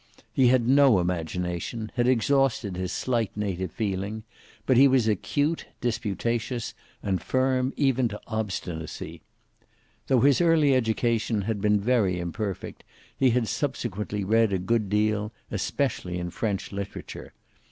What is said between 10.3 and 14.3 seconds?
early education had been very imperfect, he had subsequently